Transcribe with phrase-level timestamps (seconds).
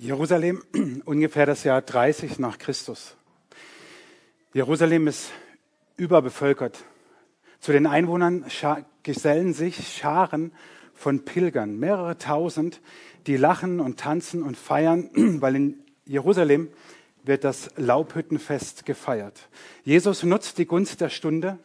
[0.00, 0.62] Jerusalem,
[1.06, 3.16] ungefähr das Jahr 30 nach Christus.
[4.54, 5.32] Jerusalem ist
[5.96, 6.84] überbevölkert.
[7.58, 8.44] Zu den Einwohnern
[9.02, 10.52] gesellen sich Scharen
[10.94, 12.80] von Pilgern, mehrere tausend,
[13.26, 16.68] die lachen und tanzen und feiern, weil in Jerusalem
[17.24, 19.48] wird das Laubhüttenfest gefeiert.
[19.82, 21.58] Jesus nutzt die Gunst der Stunde,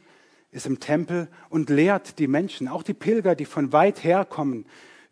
[0.51, 4.65] ist im Tempel und lehrt die Menschen, auch die Pilger, die von weit her kommen,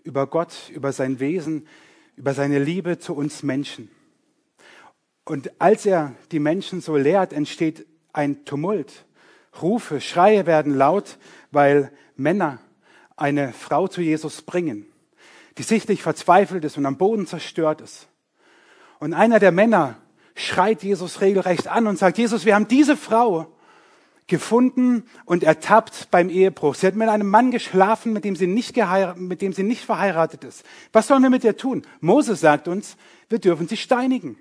[0.04, 1.68] über Gott, über sein Wesen,
[2.16, 3.90] über seine Liebe zu uns Menschen.
[5.26, 9.06] Und als er die Menschen so lehrt, entsteht ein Tumult.
[9.62, 11.18] Rufe, Schreie werden laut,
[11.52, 12.60] weil Männer
[13.16, 14.86] eine Frau zu Jesus bringen,
[15.58, 18.08] die sichtlich verzweifelt ist und am Boden zerstört ist.
[19.00, 19.98] Und einer der Männer
[20.36, 23.56] schreit Jesus regelrecht an und sagt, Jesus, wir haben diese Frau
[24.32, 26.74] gefunden und ertappt beim Ehebruch.
[26.74, 28.76] Sie hat mit einem Mann geschlafen, mit dem sie nicht,
[29.18, 30.64] mit dem sie nicht verheiratet ist.
[30.94, 31.84] Was sollen wir mit ihr tun?
[32.00, 32.96] Mose sagt uns,
[33.30, 34.38] wir dürfen sie steinigen.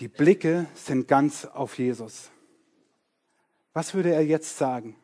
[0.00, 2.30] Die Blicke sind ganz auf Jesus.
[3.72, 4.96] Was würde er jetzt sagen?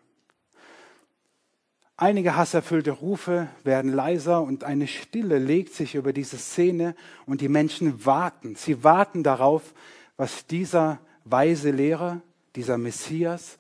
[1.96, 7.50] Einige hasserfüllte Rufe werden leiser und eine Stille legt sich über diese Szene und die
[7.50, 8.56] Menschen warten.
[8.56, 9.74] Sie warten darauf,
[10.20, 12.20] was dieser weise Lehrer,
[12.54, 13.56] dieser Messias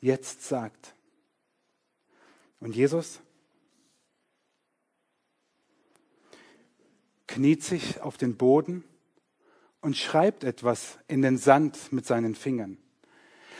[0.00, 0.94] jetzt sagt.
[2.60, 3.20] Und Jesus
[7.26, 8.84] kniet sich auf den Boden
[9.82, 12.78] und schreibt etwas in den Sand mit seinen Fingern,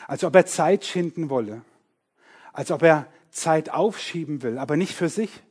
[0.06, 1.60] als ob er Zeit schinden wolle,
[2.54, 5.42] als ob er Zeit aufschieben will, aber nicht für sich,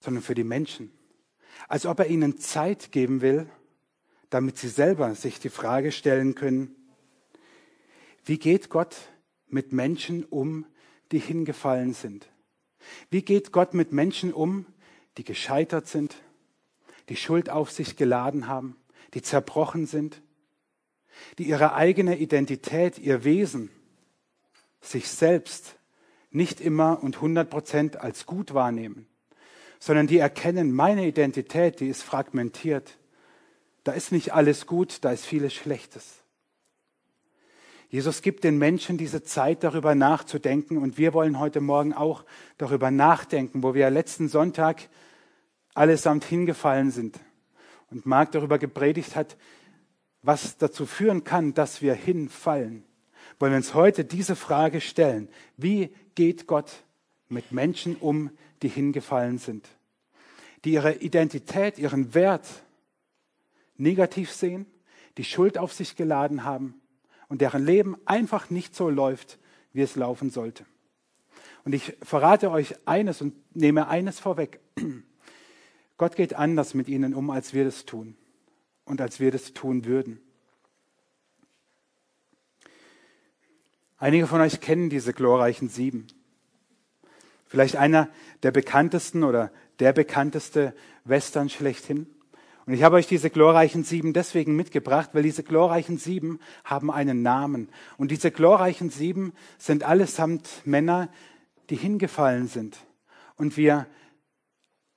[0.00, 0.92] sondern für die Menschen,
[1.66, 3.48] als ob er ihnen Zeit geben will,
[4.32, 6.74] damit sie selber sich die Frage stellen können,
[8.24, 8.96] wie geht Gott
[9.46, 10.64] mit Menschen um,
[11.10, 12.28] die hingefallen sind?
[13.10, 14.64] Wie geht Gott mit Menschen um,
[15.18, 16.16] die gescheitert sind,
[17.10, 18.76] die Schuld auf sich geladen haben,
[19.12, 20.22] die zerbrochen sind,
[21.36, 23.70] die ihre eigene Identität, ihr Wesen,
[24.80, 25.76] sich selbst
[26.30, 29.06] nicht immer und 100 Prozent als gut wahrnehmen,
[29.78, 32.96] sondern die erkennen, meine Identität, die ist fragmentiert.
[33.84, 36.22] Da ist nicht alles gut, da ist vieles Schlechtes.
[37.88, 40.78] Jesus gibt den Menschen diese Zeit, darüber nachzudenken.
[40.78, 42.24] Und wir wollen heute Morgen auch
[42.56, 44.88] darüber nachdenken, wo wir letzten Sonntag
[45.74, 47.20] allesamt hingefallen sind.
[47.90, 49.36] Und Marc darüber gepredigt hat,
[50.22, 52.84] was dazu führen kann, dass wir hinfallen.
[53.38, 55.28] Wollen wir uns heute diese Frage stellen.
[55.58, 56.84] Wie geht Gott
[57.28, 58.30] mit Menschen um,
[58.62, 59.68] die hingefallen sind?
[60.64, 62.46] Die ihre Identität, ihren Wert
[63.82, 64.66] negativ sehen,
[65.18, 66.80] die Schuld auf sich geladen haben
[67.28, 69.38] und deren Leben einfach nicht so läuft,
[69.72, 70.64] wie es laufen sollte.
[71.64, 74.60] Und ich verrate euch eines und nehme eines vorweg.
[75.98, 78.16] Gott geht anders mit ihnen um, als wir das tun
[78.84, 80.20] und als wir das tun würden.
[83.98, 86.08] Einige von euch kennen diese glorreichen sieben.
[87.46, 88.08] Vielleicht einer
[88.42, 92.06] der bekanntesten oder der bekannteste Western schlechthin.
[92.64, 97.22] Und ich habe euch diese glorreichen sieben deswegen mitgebracht, weil diese glorreichen sieben haben einen
[97.22, 97.68] Namen.
[97.96, 101.08] Und diese glorreichen sieben sind allesamt Männer,
[101.70, 102.78] die hingefallen sind.
[103.36, 103.86] Und wir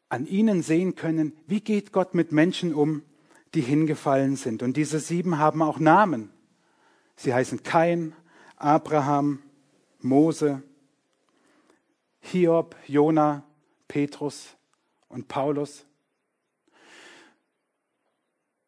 [0.09, 3.01] an ihnen sehen können, wie geht Gott mit Menschen um,
[3.55, 4.61] die hingefallen sind.
[4.61, 6.29] Und diese sieben haben auch Namen.
[7.15, 8.13] Sie heißen Kain,
[8.57, 9.39] Abraham,
[10.01, 10.61] Mose,
[12.19, 13.43] Hiob, Jona,
[13.87, 14.55] Petrus
[15.07, 15.85] und Paulus.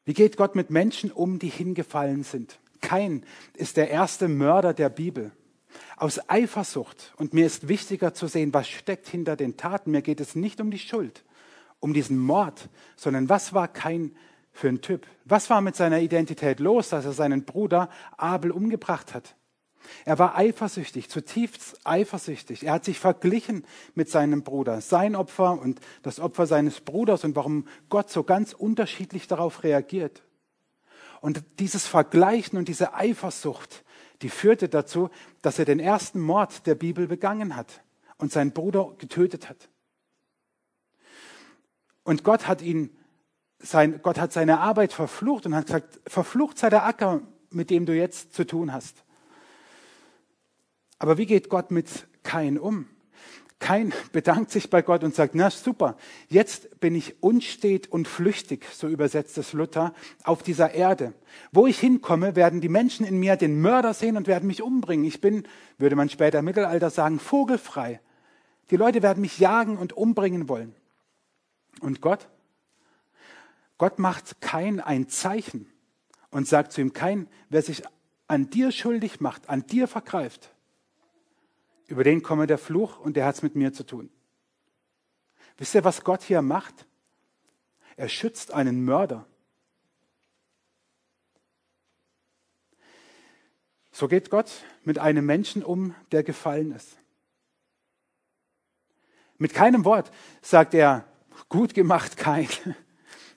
[0.07, 2.59] Wie geht Gott mit Menschen um, die hingefallen sind?
[2.79, 3.25] Kein
[3.55, 5.33] ist der erste Mörder der Bibel.
[5.97, 7.13] Aus Eifersucht.
[7.17, 9.91] Und mir ist wichtiger zu sehen, was steckt hinter den Taten.
[9.91, 11.25] Mir geht es nicht um die Schuld,
[11.81, 14.15] um diesen Mord, sondern was war kein
[14.53, 15.05] für ein Typ?
[15.25, 19.35] Was war mit seiner Identität los, dass er seinen Bruder Abel umgebracht hat?
[20.05, 22.63] Er war eifersüchtig, zutiefst eifersüchtig.
[22.63, 23.65] Er hat sich verglichen
[23.95, 28.53] mit seinem Bruder, sein Opfer und das Opfer seines Bruders und warum Gott so ganz
[28.53, 30.23] unterschiedlich darauf reagiert.
[31.21, 33.83] Und dieses Vergleichen und diese Eifersucht,
[34.21, 35.09] die führte dazu,
[35.41, 37.81] dass er den ersten Mord der Bibel begangen hat
[38.17, 39.69] und seinen Bruder getötet hat.
[42.03, 42.95] Und Gott hat ihn,
[43.59, 47.85] sein, Gott hat seine Arbeit verflucht und hat gesagt, verflucht sei der Acker, mit dem
[47.85, 49.03] du jetzt zu tun hast.
[50.99, 52.87] Aber wie geht Gott mit Kain um?
[53.59, 55.97] Kain bedankt sich bei Gott und sagt, na super,
[56.29, 61.13] jetzt bin ich unstet und flüchtig, so übersetzt es Luther, auf dieser Erde.
[61.51, 65.05] Wo ich hinkomme, werden die Menschen in mir den Mörder sehen und werden mich umbringen.
[65.05, 65.47] Ich bin,
[65.77, 67.99] würde man später im Mittelalter sagen, vogelfrei.
[68.69, 70.75] Die Leute werden mich jagen und umbringen wollen.
[71.79, 72.27] Und Gott?
[73.77, 75.67] Gott macht kein ein Zeichen
[76.31, 77.83] und sagt zu ihm kein, wer sich
[78.27, 80.51] an dir schuldig macht, an dir vergreift,
[81.87, 84.09] über den komme der Fluch und der hat es mit mir zu tun.
[85.57, 86.85] Wisst ihr, was Gott hier macht?
[87.95, 89.25] Er schützt einen Mörder.
[93.91, 94.51] So geht Gott
[94.83, 96.99] mit einem Menschen um, der gefallen ist.
[99.39, 100.11] Mit keinem Wort
[100.41, 101.05] sagt er,
[101.49, 102.47] gut gemacht, kein.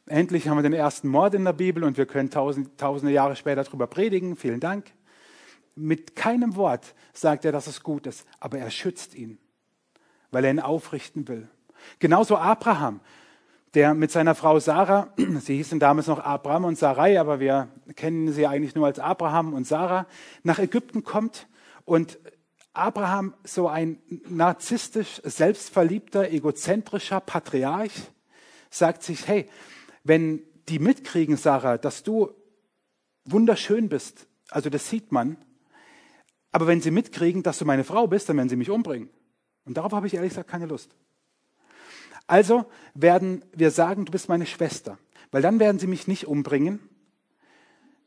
[0.07, 3.37] Endlich haben wir den ersten Mord in der Bibel und wir können tausend, tausende Jahre
[3.37, 4.37] später darüber predigen.
[4.37, 4.93] Vielen Dank.
[5.75, 9.39] Mit keinem Wort sagt er, dass es gut ist, aber er schützt ihn,
[10.31, 11.49] weil er ihn aufrichten will.
[11.99, 13.01] Genauso Abraham,
[13.75, 18.33] der mit seiner Frau Sarah, sie hießen damals noch Abraham und Sarai, aber wir kennen
[18.33, 20.07] sie eigentlich nur als Abraham und Sarah,
[20.43, 21.49] nach Ägypten kommt
[21.85, 22.19] und
[22.73, 27.93] Abraham, so ein narzisstisch, selbstverliebter, egozentrischer Patriarch,
[28.71, 29.49] sagt sich, hey,
[30.05, 32.31] wenn die mitkriegen, Sarah, dass du
[33.25, 35.37] wunderschön bist, also das sieht man,
[36.53, 39.09] aber wenn sie mitkriegen, dass du meine Frau bist, dann werden sie mich umbringen.
[39.65, 40.95] Und darauf habe ich ehrlich gesagt keine Lust.
[42.27, 42.65] Also
[42.95, 44.99] werden wir sagen, du bist meine Schwester,
[45.31, 46.81] weil dann werden sie mich nicht umbringen.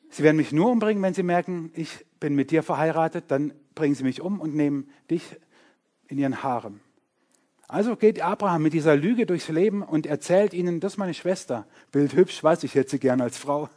[0.10, 3.96] Sie werden mich nur umbringen, wenn sie merken, ich bin mit dir verheiratet, dann bringen
[3.96, 5.24] sie mich um und nehmen dich
[6.08, 6.80] in ihren Haaren.
[7.68, 11.66] Also geht Abraham mit dieser Lüge durchs Leben und erzählt ihnen, das ist meine Schwester.
[11.92, 13.70] Bild hübsch, weiß ich, hätte sie gern als Frau.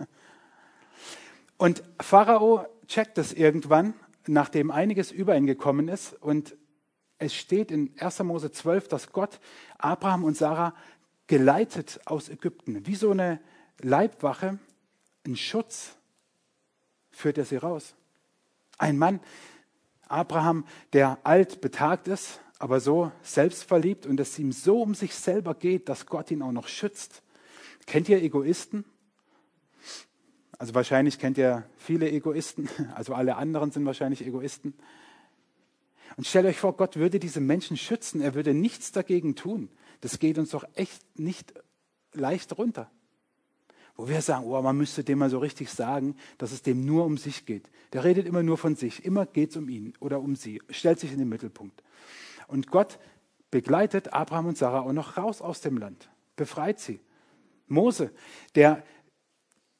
[1.56, 3.94] Und Pharao checkt das irgendwann,
[4.26, 6.12] nachdem einiges über ihn gekommen ist.
[6.14, 6.56] Und
[7.18, 8.20] es steht in 1.
[8.20, 9.40] Mose 12, dass Gott
[9.78, 10.74] Abraham und Sarah
[11.26, 12.86] geleitet aus Ägypten.
[12.86, 13.40] Wie so eine
[13.80, 14.58] Leibwache,
[15.26, 15.96] ein Schutz,
[17.10, 17.94] führt er sie raus.
[18.78, 19.20] Ein Mann,
[20.08, 25.54] Abraham, der alt betagt ist, aber so selbstverliebt und es ihm so um sich selber
[25.54, 27.22] geht, dass Gott ihn auch noch schützt.
[27.86, 28.84] Kennt ihr Egoisten?
[30.58, 34.74] Also wahrscheinlich kennt ihr viele Egoisten, also alle anderen sind wahrscheinlich Egoisten.
[36.16, 39.68] Und stellt euch vor, Gott würde diese Menschen schützen, er würde nichts dagegen tun.
[40.00, 41.52] Das geht uns doch echt nicht
[42.12, 42.90] leicht runter
[43.96, 47.04] wo wir sagen, oh, man müsste dem mal so richtig sagen, dass es dem nur
[47.04, 47.70] um sich geht.
[47.92, 51.00] Der redet immer nur von sich, immer geht es um ihn oder um sie, stellt
[51.00, 51.82] sich in den Mittelpunkt.
[52.46, 52.98] Und Gott
[53.50, 57.00] begleitet Abraham und Sarah auch noch raus aus dem Land, befreit sie.
[57.68, 58.12] Mose,
[58.54, 58.84] der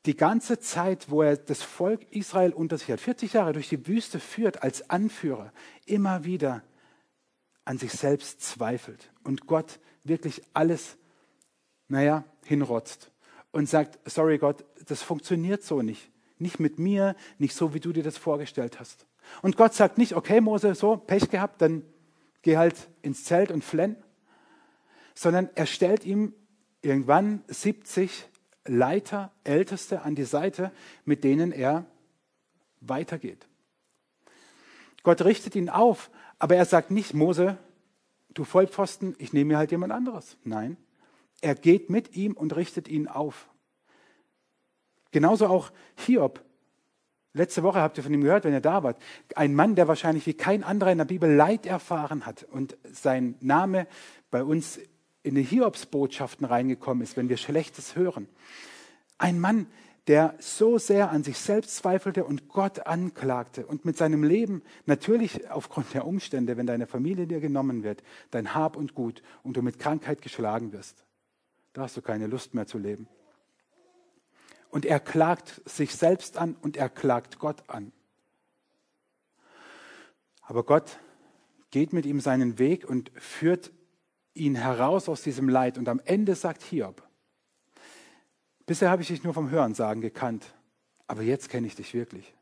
[0.06, 3.86] die ganze Zeit, wo er das Volk Israel unter sich hat, 40 Jahre durch die
[3.86, 5.52] Wüste führt als Anführer,
[5.84, 6.62] immer wieder
[7.64, 10.96] an sich selbst zweifelt und Gott wirklich alles,
[11.88, 13.10] naja, hinrotzt
[13.50, 16.10] und sagt, sorry Gott, das funktioniert so nicht.
[16.38, 19.06] Nicht mit mir, nicht so, wie du dir das vorgestellt hast.
[19.42, 21.82] Und Gott sagt nicht, okay Mose, so, Pech gehabt, dann
[22.42, 23.96] geh halt ins Zelt und flenn,
[25.14, 26.34] sondern er stellt ihm
[26.82, 28.28] irgendwann 70
[28.68, 30.72] Leiter, Älteste an die Seite,
[31.04, 31.86] mit denen er
[32.80, 33.46] weitergeht.
[35.02, 37.58] Gott richtet ihn auf, aber er sagt nicht, Mose,
[38.34, 40.36] du Vollpfosten, ich nehme mir halt jemand anderes.
[40.44, 40.76] Nein,
[41.40, 43.48] er geht mit ihm und richtet ihn auf.
[45.12, 46.44] Genauso auch Hiob.
[47.32, 48.98] Letzte Woche habt ihr von ihm gehört, wenn ihr da wart.
[49.34, 53.36] Ein Mann, der wahrscheinlich wie kein anderer in der Bibel Leid erfahren hat und sein
[53.40, 53.86] Name
[54.30, 54.80] bei uns
[55.26, 58.28] in die Hiobsbotschaften reingekommen ist, wenn wir Schlechtes hören.
[59.18, 59.66] Ein Mann,
[60.06, 65.50] der so sehr an sich selbst zweifelte und Gott anklagte und mit seinem Leben, natürlich
[65.50, 69.62] aufgrund der Umstände, wenn deine Familie dir genommen wird, dein Hab und Gut und du
[69.62, 71.04] mit Krankheit geschlagen wirst.
[71.72, 73.08] Da hast du keine Lust mehr zu leben.
[74.70, 77.92] Und er klagt sich selbst an und er klagt Gott an.
[80.42, 81.00] Aber Gott
[81.72, 83.72] geht mit ihm seinen Weg und führt
[84.36, 85.78] ihn heraus aus diesem Leid.
[85.78, 87.02] Und am Ende sagt Hiob,
[88.66, 90.54] bisher habe ich dich nur vom Hörensagen gekannt,
[91.06, 92.34] aber jetzt kenne ich dich wirklich.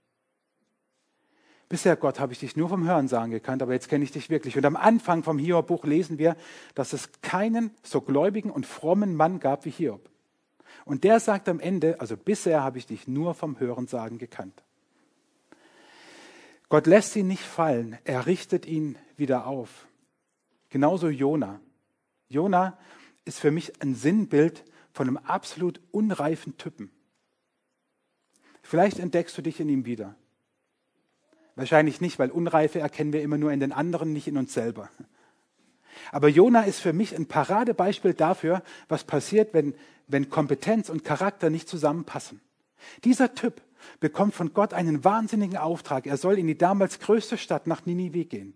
[1.68, 4.56] Bisher, Gott, habe ich dich nur vom Hörensagen gekannt, aber jetzt kenne ich dich wirklich.
[4.56, 6.36] Und am Anfang vom Hiob-Buch lesen wir,
[6.74, 10.10] dass es keinen so gläubigen und frommen Mann gab wie Hiob.
[10.84, 14.62] Und der sagt am Ende, also bisher habe ich dich nur vom Hörensagen gekannt.
[16.68, 19.86] Gott lässt ihn nicht fallen, er richtet ihn wieder auf.
[20.68, 21.60] Genauso Jona.
[22.28, 22.78] Jona
[23.24, 26.90] ist für mich ein Sinnbild von einem absolut unreifen Typen.
[28.62, 30.14] Vielleicht entdeckst du dich in ihm wieder.
[31.56, 34.90] Wahrscheinlich nicht, weil Unreife erkennen wir immer nur in den anderen, nicht in uns selber.
[36.10, 39.74] Aber Jona ist für mich ein Paradebeispiel dafür, was passiert, wenn,
[40.08, 42.40] wenn Kompetenz und Charakter nicht zusammenpassen.
[43.04, 43.62] Dieser Typ
[44.00, 46.06] bekommt von Gott einen wahnsinnigen Auftrag.
[46.06, 48.54] Er soll in die damals größte Stadt nach Ninive gehen.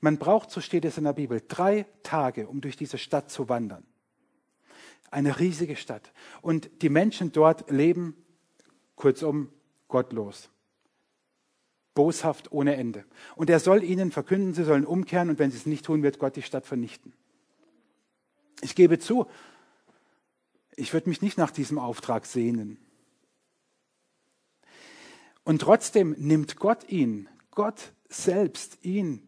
[0.00, 3.48] Man braucht, so steht es in der Bibel, drei Tage, um durch diese Stadt zu
[3.48, 3.84] wandern.
[5.10, 6.12] Eine riesige Stadt.
[6.40, 8.14] Und die Menschen dort leben,
[8.96, 9.50] kurzum,
[9.88, 10.50] gottlos.
[11.94, 13.04] Boshaft ohne Ende.
[13.34, 16.18] Und er soll ihnen verkünden, sie sollen umkehren und wenn sie es nicht tun, wird
[16.18, 17.12] Gott die Stadt vernichten.
[18.62, 19.26] Ich gebe zu,
[20.76, 22.78] ich würde mich nicht nach diesem Auftrag sehnen.
[25.42, 29.26] Und trotzdem nimmt Gott ihn, Gott selbst ihn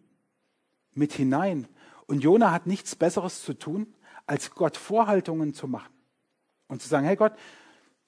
[0.95, 1.69] mit hinein.
[2.07, 3.87] Und Jona hat nichts Besseres zu tun,
[4.27, 5.93] als Gott Vorhaltungen zu machen.
[6.69, 7.33] Und zu sagen, hey Gott,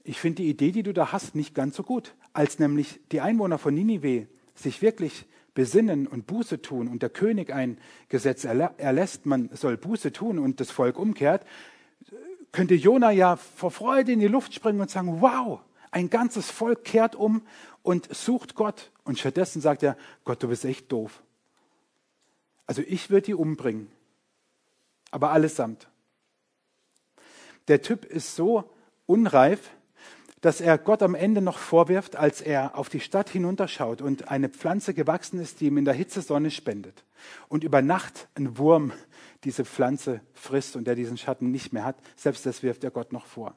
[0.03, 3.21] ich finde die Idee, die du da hast, nicht ganz so gut, als nämlich die
[3.21, 9.25] Einwohner von Ninive sich wirklich besinnen und Buße tun und der König ein Gesetz erlässt,
[9.25, 11.47] man soll Buße tun und das Volk umkehrt,
[12.53, 15.61] könnte Jona ja vor Freude in die Luft springen und sagen, wow,
[15.91, 17.43] ein ganzes Volk kehrt um
[17.83, 18.93] und sucht Gott.
[19.05, 21.24] Und stattdessen sagt er, Gott, du bist echt doof.
[22.67, 23.91] Also ich würde die umbringen.
[25.11, 25.89] Aber allesamt.
[27.69, 28.65] Der Typ ist so
[29.07, 29.71] unreif,
[30.41, 34.51] dass er Gott am Ende noch vorwirft, als er auf die Stadt hinunterschaut und eine
[34.51, 37.05] Pflanze gewachsen ist, die ihm in der Hitze Sonne spendet.
[37.49, 38.93] Und über Nacht ein Wurm
[39.45, 41.97] diese Pflanze frisst und der diesen Schatten nicht mehr hat.
[42.17, 43.57] Selbst das wirft er Gott noch vor.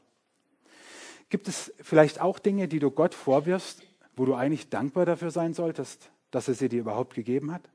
[1.30, 3.84] Gibt es vielleicht auch Dinge, die du Gott vorwirfst,
[4.16, 7.70] wo du eigentlich dankbar dafür sein solltest, dass er sie dir überhaupt gegeben hat?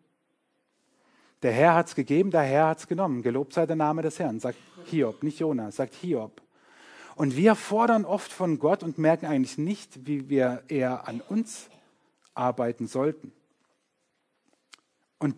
[1.43, 3.23] Der Herr hat es gegeben, der Herr hat es genommen.
[3.23, 6.41] Gelobt sei der Name des Herrn, sagt Hiob, nicht Jona, sagt Hiob.
[7.17, 11.69] Und wir fordern oft von Gott und merken eigentlich nicht, wie wir eher an uns
[12.35, 13.33] arbeiten sollten.
[15.19, 15.37] Und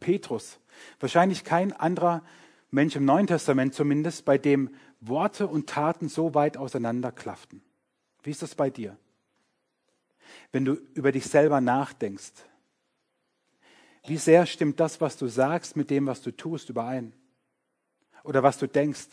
[0.00, 0.58] Petrus,
[0.98, 2.22] wahrscheinlich kein anderer
[2.70, 4.70] Mensch im Neuen Testament zumindest, bei dem
[5.00, 7.62] Worte und Taten so weit auseinanderklafften.
[8.22, 8.96] Wie ist das bei dir?
[10.52, 12.32] Wenn du über dich selber nachdenkst,
[14.06, 17.12] wie sehr stimmt das, was du sagst, mit dem, was du tust, überein?
[18.24, 19.08] Oder was du denkst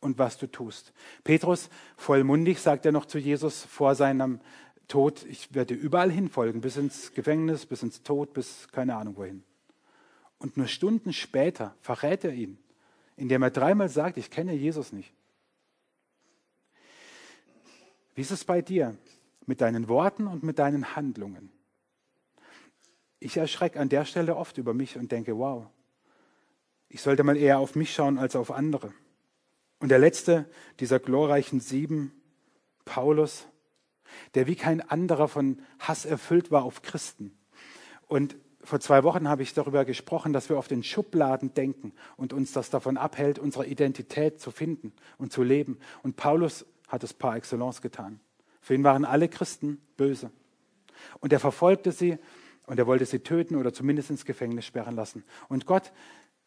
[0.00, 0.92] und was du tust.
[1.24, 4.40] Petrus, vollmundig, sagt er noch zu Jesus vor seinem
[4.86, 9.42] Tod, ich werde überall hinfolgen, bis ins Gefängnis, bis ins Tod, bis keine Ahnung wohin.
[10.38, 12.58] Und nur Stunden später verrät er ihn,
[13.16, 15.14] indem er dreimal sagt, ich kenne Jesus nicht.
[18.14, 18.96] Wie ist es bei dir
[19.46, 21.50] mit deinen Worten und mit deinen Handlungen?
[23.24, 25.66] Ich erschrecke an der Stelle oft über mich und denke, wow,
[26.90, 28.92] ich sollte mal eher auf mich schauen als auf andere.
[29.78, 30.44] Und der letzte
[30.78, 32.12] dieser glorreichen sieben,
[32.84, 33.46] Paulus,
[34.34, 37.34] der wie kein anderer von Hass erfüllt war auf Christen.
[38.08, 42.34] Und vor zwei Wochen habe ich darüber gesprochen, dass wir auf den Schubladen denken und
[42.34, 45.78] uns das davon abhält, unsere Identität zu finden und zu leben.
[46.02, 48.20] Und Paulus hat es par excellence getan.
[48.60, 50.30] Für ihn waren alle Christen böse.
[51.20, 52.18] Und er verfolgte sie
[52.66, 55.24] und er wollte sie töten oder zumindest ins Gefängnis sperren lassen.
[55.48, 55.92] Und Gott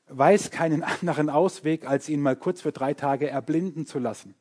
[0.08, 4.36] weiß keinen anderen Ausweg, als ihn mal kurz für drei Tage erblinden zu lassen.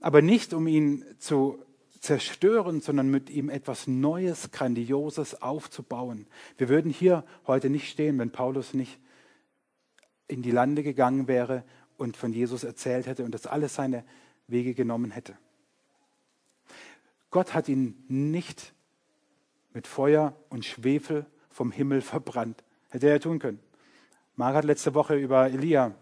[0.00, 1.58] Aber nicht, um ihn zu
[2.00, 6.26] zerstören, sondern mit ihm etwas Neues, Grandioses aufzubauen.
[6.58, 8.98] Wir würden hier heute nicht stehen, wenn Paulus nicht
[10.28, 11.64] in die Lande gegangen wäre
[11.96, 14.04] und von Jesus erzählt hätte und das alles seine
[14.46, 15.36] Wege genommen hätte.
[17.30, 18.72] Gott hat ihn nicht
[19.76, 22.64] mit Feuer und Schwefel vom Himmel verbrannt.
[22.88, 23.60] Hätte er tun können.
[24.34, 25.92] Marc hat letzte Woche über Elia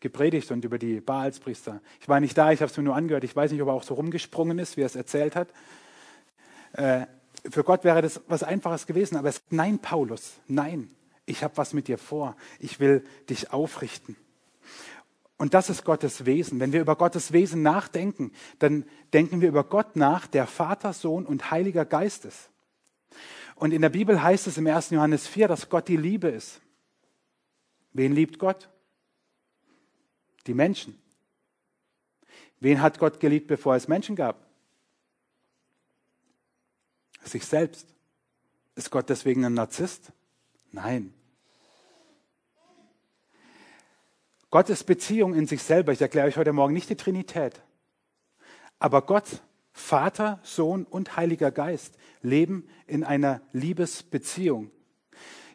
[0.00, 1.82] gepredigt und über die Baalspriester.
[2.00, 3.24] Ich war nicht da, ich habe es mir nur angehört.
[3.24, 5.48] Ich weiß nicht, ob er auch so rumgesprungen ist, wie er es erzählt hat.
[6.72, 7.04] Äh,
[7.50, 10.88] für Gott wäre das was Einfaches gewesen, aber es nein, Paulus, nein,
[11.26, 12.34] ich habe was mit dir vor.
[12.58, 14.16] Ich will dich aufrichten.
[15.36, 16.60] Und das ist Gottes Wesen.
[16.60, 21.26] Wenn wir über Gottes Wesen nachdenken, dann denken wir über Gott nach, der Vater, Sohn
[21.26, 22.48] und Heiliger Geist ist.
[23.58, 24.90] Und in der Bibel heißt es im 1.
[24.90, 26.60] Johannes 4, dass Gott die Liebe ist.
[27.92, 28.68] Wen liebt Gott?
[30.46, 30.96] Die Menschen.
[32.60, 34.46] Wen hat Gott geliebt, bevor es Menschen gab?
[37.24, 37.92] Sich selbst.
[38.76, 40.12] Ist Gott deswegen ein Narzisst?
[40.70, 41.12] Nein.
[44.50, 45.90] Gott ist Beziehung in sich selber.
[45.90, 47.60] Ich erkläre euch heute Morgen nicht die Trinität.
[48.78, 49.42] Aber Gott
[49.78, 54.70] Vater, Sohn und Heiliger Geist leben in einer Liebesbeziehung.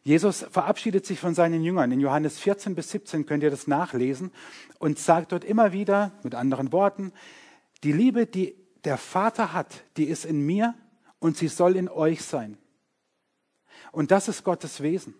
[0.01, 1.91] Jesus verabschiedet sich von seinen Jüngern.
[1.91, 4.31] In Johannes 14 bis 17 könnt ihr das nachlesen
[4.79, 7.13] und sagt dort immer wieder mit anderen Worten,
[7.83, 10.73] die Liebe, die der Vater hat, die ist in mir
[11.19, 12.57] und sie soll in euch sein.
[13.91, 15.15] Und das ist Gottes Wesen.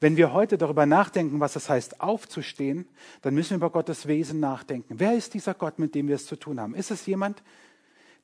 [0.00, 2.86] Wenn wir heute darüber nachdenken, was es heißt, aufzustehen,
[3.22, 4.98] dann müssen wir über Gottes Wesen nachdenken.
[4.98, 6.74] Wer ist dieser Gott, mit dem wir es zu tun haben?
[6.74, 7.42] Ist es jemand,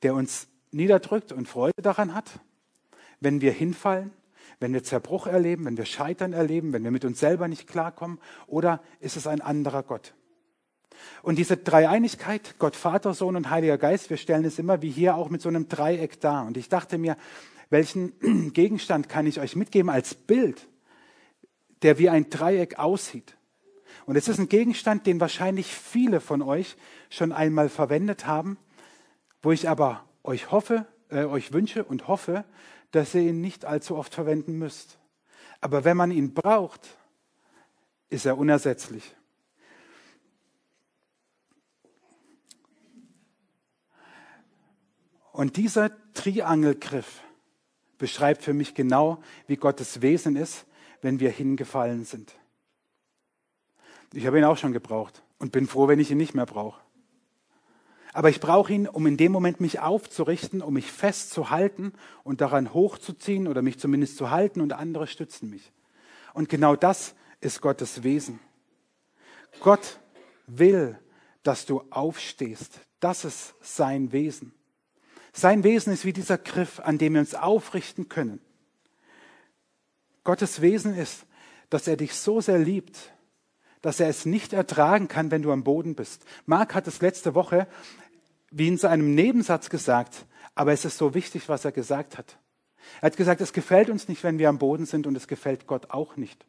[0.03, 2.39] der uns niederdrückt und Freude daran hat,
[3.19, 4.11] wenn wir hinfallen?
[4.59, 8.19] wenn wir Zerbruch erleben, wenn wir Scheitern erleben, wenn wir mit uns selber nicht klarkommen?
[8.45, 10.13] Oder ist es ein anderer Gott?
[11.23, 15.15] Und diese Dreieinigkeit, Gott, Vater, Sohn und Heiliger Geist, wir stellen es immer wie hier
[15.15, 16.45] auch mit so einem Dreieck dar.
[16.45, 17.17] Und ich dachte mir,
[17.71, 20.67] welchen Gegenstand kann ich euch mitgeben als Bild,
[21.81, 23.35] der wie ein Dreieck aussieht?
[24.05, 26.75] Und es ist ein Gegenstand, den wahrscheinlich viele von euch
[27.09, 28.57] schon einmal verwendet haben,
[29.41, 32.45] wo ich aber euch hoffe, äh, euch wünsche und hoffe,
[32.91, 34.99] dass ihr ihn nicht allzu oft verwenden müsst.
[35.61, 36.97] Aber wenn man ihn braucht,
[38.09, 39.15] ist er unersetzlich.
[45.31, 47.21] Und dieser Triangelgriff
[47.97, 50.65] beschreibt für mich genau, wie Gottes Wesen ist,
[51.01, 52.33] wenn wir hingefallen sind.
[54.13, 56.81] Ich habe ihn auch schon gebraucht und bin froh, wenn ich ihn nicht mehr brauche.
[58.13, 61.93] Aber ich brauche ihn, um in dem Moment mich aufzurichten, um mich festzuhalten
[62.23, 65.71] und daran hochzuziehen oder mich zumindest zu halten und andere stützen mich.
[66.33, 68.39] Und genau das ist Gottes Wesen.
[69.61, 69.99] Gott
[70.47, 70.99] will,
[71.43, 72.79] dass du aufstehst.
[72.99, 74.53] Das ist sein Wesen.
[75.33, 78.41] Sein Wesen ist wie dieser Griff, an dem wir uns aufrichten können.
[80.23, 81.25] Gottes Wesen ist,
[81.69, 83.13] dass er dich so sehr liebt,
[83.81, 86.23] dass er es nicht ertragen kann, wenn du am Boden bist.
[86.45, 87.67] Mark hat es letzte Woche
[88.51, 90.25] wie in seinem Nebensatz gesagt,
[90.55, 92.37] aber es ist so wichtig, was er gesagt hat.
[92.99, 95.67] Er hat gesagt, es gefällt uns nicht, wenn wir am Boden sind und es gefällt
[95.67, 96.45] Gott auch nicht.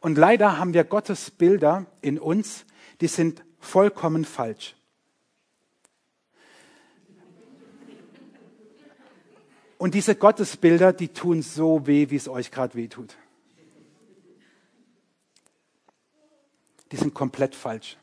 [0.00, 2.66] Und leider haben wir Gottes Bilder in uns,
[3.00, 4.75] die sind vollkommen falsch.
[9.78, 13.14] Und diese Gottesbilder, die tun so weh, wie es euch gerade weh tut.
[16.92, 17.96] Die sind komplett falsch.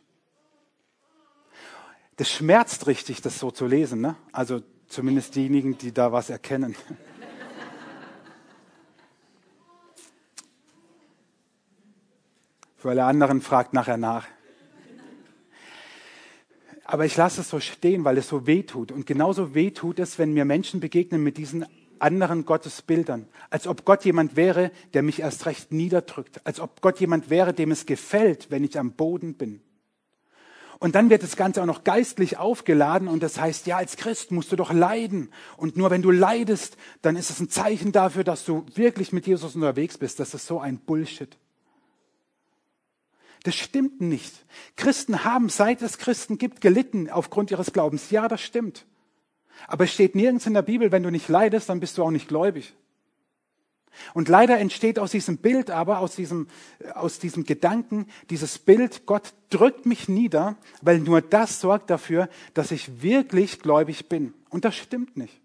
[2.17, 4.01] Das schmerzt richtig, das so zu lesen.
[4.01, 4.15] Ne?
[4.31, 6.75] Also zumindest diejenigen, die da was erkennen.
[12.77, 14.27] Für alle anderen fragt nachher nach.
[16.93, 18.91] Aber ich lasse es so stehen, weil es so weh tut.
[18.91, 21.65] Und genauso weh tut es, wenn mir Menschen begegnen mit diesen
[21.97, 23.25] anderen Gottesbildern.
[23.49, 26.41] Als ob Gott jemand wäre, der mich erst recht niederdrückt.
[26.43, 29.61] Als ob Gott jemand wäre, dem es gefällt, wenn ich am Boden bin.
[30.77, 34.31] Und dann wird das Ganze auch noch geistlich aufgeladen und das heißt, ja, als Christ
[34.31, 35.31] musst du doch leiden.
[35.57, 39.25] Und nur wenn du leidest, dann ist es ein Zeichen dafür, dass du wirklich mit
[39.25, 40.19] Jesus unterwegs bist.
[40.19, 41.39] Das ist so ein Bullshit.
[43.43, 44.45] Das stimmt nicht.
[44.77, 48.09] Christen haben, seit es Christen gibt, gelitten aufgrund ihres Glaubens.
[48.09, 48.85] Ja, das stimmt.
[49.67, 52.11] Aber es steht nirgends in der Bibel, wenn du nicht leidest, dann bist du auch
[52.11, 52.73] nicht gläubig.
[54.13, 56.47] Und leider entsteht aus diesem Bild aber, aus diesem,
[56.95, 62.71] aus diesem Gedanken, dieses Bild, Gott drückt mich nieder, weil nur das sorgt dafür, dass
[62.71, 64.33] ich wirklich gläubig bin.
[64.49, 65.42] Und das stimmt nicht.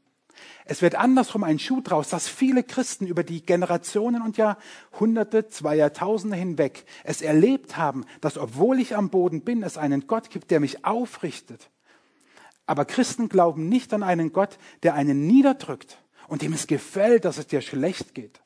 [0.64, 5.76] Es wird andersrum ein Schuh draus, dass viele Christen über die Generationen und Jahrhunderte, zwei
[5.76, 10.50] Jahrtausende hinweg es erlebt haben, dass obwohl ich am Boden bin, es einen Gott gibt,
[10.50, 11.70] der mich aufrichtet.
[12.66, 15.98] Aber Christen glauben nicht an einen Gott, der einen niederdrückt
[16.28, 18.40] und dem es gefällt, dass es dir schlecht geht.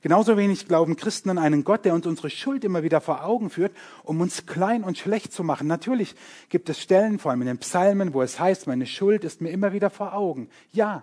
[0.00, 3.50] Genauso wenig glauben Christen an einen Gott, der uns unsere Schuld immer wieder vor Augen
[3.50, 5.66] führt, um uns klein und schlecht zu machen.
[5.66, 6.14] Natürlich
[6.48, 9.50] gibt es Stellen, vor allem in den Psalmen, wo es heißt, meine Schuld ist mir
[9.50, 10.48] immer wieder vor Augen.
[10.70, 11.02] Ja,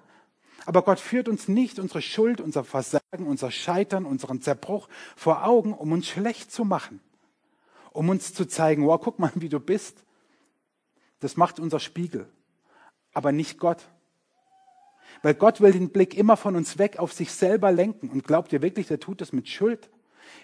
[0.66, 5.74] aber Gott führt uns nicht unsere Schuld, unser Versagen, unser Scheitern, unseren Zerbruch vor Augen,
[5.74, 7.02] um uns schlecht zu machen.
[7.92, 10.04] Um uns zu zeigen, wow, guck mal, wie du bist.
[11.20, 12.28] Das macht unser Spiegel.
[13.14, 13.84] Aber nicht Gott.
[15.22, 18.10] Weil Gott will den Blick immer von uns weg auf sich selber lenken.
[18.10, 19.90] Und glaubt ihr wirklich, der tut das mit Schuld?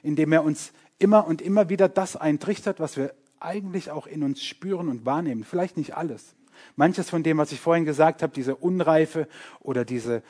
[0.04, 4.44] Indem er uns immer und immer wieder das eintrichtert, was wir eigentlich auch in uns
[4.44, 5.44] spüren und wahrnehmen.
[5.44, 6.36] Vielleicht nicht alles.
[6.76, 9.28] Manches von dem, was ich vorhin gesagt habe, diese Unreife
[9.60, 10.24] oder diese,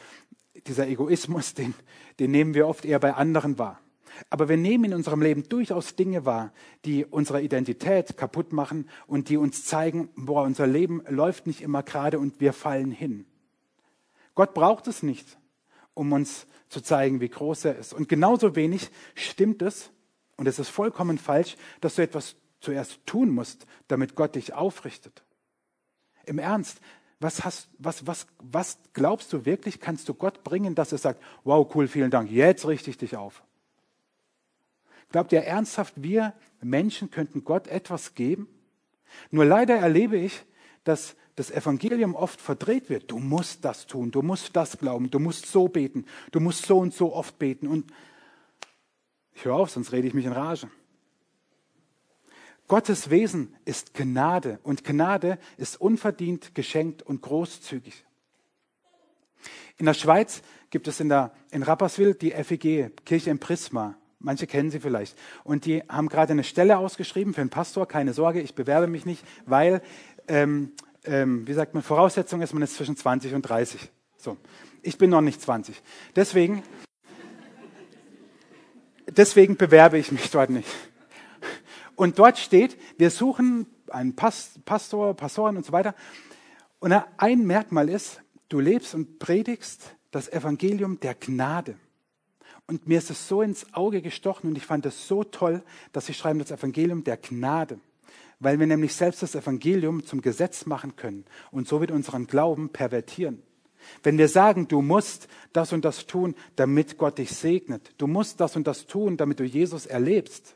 [0.68, 1.74] dieser Egoismus, den,
[2.20, 3.80] den nehmen wir oft eher bei anderen wahr.
[4.30, 6.52] Aber wir nehmen in unserem Leben durchaus Dinge wahr,
[6.86, 11.82] die unsere Identität kaputt machen und die uns zeigen, boah, unser Leben läuft nicht immer
[11.82, 13.26] gerade und wir fallen hin.
[14.36, 15.38] Gott braucht es nicht,
[15.94, 17.94] um uns zu zeigen, wie groß er ist.
[17.94, 19.92] Und genauso wenig stimmt es,
[20.42, 25.24] und es ist vollkommen falsch, dass du etwas zuerst tun musst, damit Gott dich aufrichtet.
[26.26, 26.82] Im Ernst,
[27.20, 31.22] was, hast, was, was, was glaubst du wirklich, kannst du Gott bringen, dass er sagt,
[31.44, 33.44] wow, cool, vielen Dank, jetzt richte ich dich auf?
[35.12, 38.48] Glaubt ihr ernsthaft, wir Menschen könnten Gott etwas geben?
[39.30, 40.44] Nur leider erlebe ich,
[40.84, 43.12] dass das Evangelium oft verdreht wird.
[43.12, 46.80] Du musst das tun, du musst das glauben, du musst so beten, du musst so
[46.80, 47.68] und so oft beten.
[47.68, 47.92] Und
[49.34, 50.70] ich höre auf, sonst rede ich mich in Rage.
[52.72, 58.06] Gottes Wesen ist Gnade und Gnade ist unverdient geschenkt und großzügig.
[59.78, 63.98] In der Schweiz gibt es in, der, in Rapperswil die FEG, Kirche im Prisma.
[64.20, 65.18] Manche kennen sie vielleicht.
[65.44, 67.90] Und die haben gerade eine Stelle ausgeschrieben für einen Pastor.
[67.90, 69.82] Keine Sorge, ich bewerbe mich nicht, weil,
[70.30, 70.72] ähm,
[71.04, 73.92] ähm, wie sagt man, Voraussetzung ist, man ist zwischen 20 und 30.
[74.16, 74.38] So.
[74.82, 75.76] Ich bin noch nicht 20.
[76.16, 76.64] Deswegen,
[79.08, 80.70] deswegen bewerbe ich mich dort nicht.
[82.02, 85.94] Und dort steht, wir suchen einen Pastor, Pastoren und so weiter.
[86.80, 91.76] Und ein Merkmal ist, du lebst und predigst das Evangelium der Gnade.
[92.66, 95.62] Und mir ist es so ins Auge gestochen und ich fand es so toll,
[95.92, 97.80] dass sie schreiben das Evangelium der Gnade.
[98.40, 102.70] Weil wir nämlich selbst das Evangelium zum Gesetz machen können und so wird unseren Glauben
[102.70, 103.44] pervertieren.
[104.02, 108.40] Wenn wir sagen, du musst das und das tun, damit Gott dich segnet, du musst
[108.40, 110.56] das und das tun, damit du Jesus erlebst,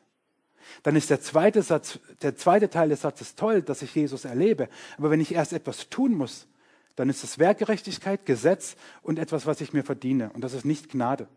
[0.83, 4.69] dann ist der zweite, Satz, der zweite Teil des Satzes toll, dass ich Jesus erlebe.
[4.97, 6.47] Aber wenn ich erst etwas tun muss,
[6.95, 10.31] dann ist es Werkgerechtigkeit, Gesetz und etwas, was ich mir verdiene.
[10.33, 11.27] Und das ist nicht Gnade.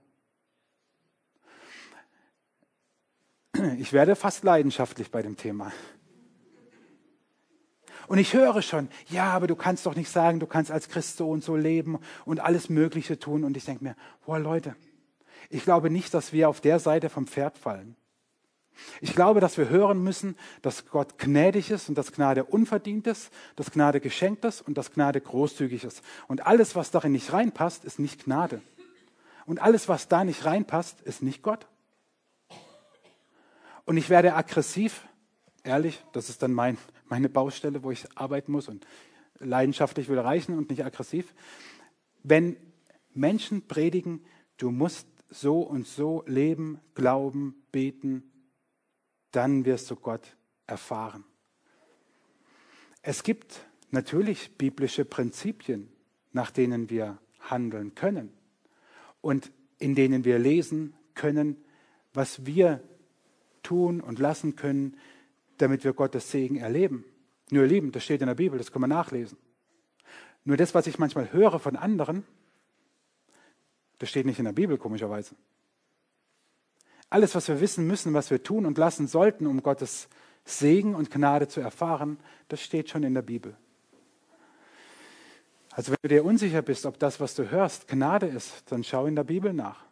[3.79, 5.73] Ich werde fast leidenschaftlich bei dem Thema.
[8.07, 11.19] Und ich höre schon, ja, aber du kannst doch nicht sagen, du kannst als Christ
[11.19, 13.45] so und so leben und alles Mögliche tun.
[13.45, 14.77] Und ich denke mir, boah Leute,
[15.51, 17.97] ich glaube nicht, dass wir auf der Seite vom Pferd fallen.
[19.01, 23.31] Ich glaube, dass wir hören müssen, dass Gott gnädig ist und dass Gnade unverdient ist,
[23.57, 26.03] dass Gnade geschenkt ist und dass Gnade großzügig ist.
[26.27, 28.63] Und alles, was darin nicht reinpasst, ist nicht Gnade.
[29.47, 31.67] Und alles, was da nicht reinpasst, ist nicht Gott.
[33.85, 35.07] Und ich werde aggressiv,
[35.65, 38.87] ehrlich, das ist dann mein, meine Baustelle, wo ich arbeiten muss und
[39.39, 41.35] leidenschaftlich will reichen und nicht aggressiv.
[42.23, 42.57] Wenn
[43.15, 44.25] Menschen predigen,
[44.59, 48.31] du musst so und so leben, glauben, beten,
[49.33, 50.37] dann wirst du Gott
[50.67, 51.25] erfahren.
[53.03, 55.91] Es gibt natürlich biblische Prinzipien,
[56.33, 58.33] nach denen wir handeln können
[59.21, 61.57] und in denen wir lesen können,
[62.13, 62.83] was wir
[63.63, 64.97] tun und lassen können,
[65.59, 67.05] damit wir Gottes Segen erleben.
[67.51, 69.39] Nur ihr Lieben, das steht in der Bibel, das können wir nachlesen.
[70.45, 72.25] Nur das, was ich manchmal höre von anderen,
[73.99, 75.35] das steht nicht in der Bibel, komischerweise.
[77.11, 80.09] Alles, was wir wissen müssen, was wir tun und lassen sollten, um Gottes
[80.45, 82.19] Segen und Gnade zu erfahren,
[82.49, 83.57] das steht schon in der Bibel.
[85.71, 89.07] Also wenn du dir unsicher bist, ob das, was du hörst, Gnade ist, dann schau
[89.07, 89.85] in der Bibel nach.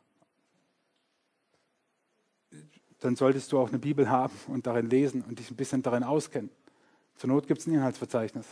[3.01, 6.03] Dann solltest du auch eine Bibel haben und darin lesen und dich ein bisschen darin
[6.03, 6.51] auskennen.
[7.17, 8.47] Zur Not gibt es ein Inhaltsverzeichnis.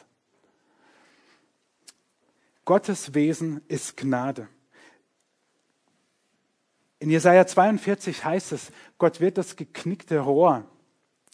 [2.65, 4.49] Gottes Wesen ist Gnade.
[7.05, 10.65] In Jesaja 42 heißt es, Gott wird das geknickte Rohr